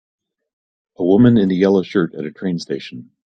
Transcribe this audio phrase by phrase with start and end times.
[0.97, 3.11] A woman in a yellow shirt at a train station.